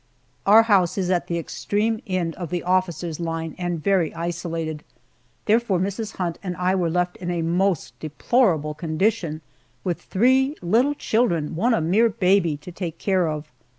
[0.47, 4.83] Our house is at the extreme end of the officers' line and very isolated,
[5.45, 6.13] therefore Mrs.
[6.15, 9.41] Hunt and I were left in a most deplorable condition,
[9.83, 13.51] with three little children one a mere baby to take care of.